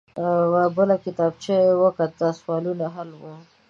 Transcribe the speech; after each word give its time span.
بله 0.77 0.95
کتابچه 1.05 1.53
يې 1.63 1.73
وکته. 1.83 2.27
سوالونه 2.39 2.85
حل 2.95 3.09
وو. 3.21 3.33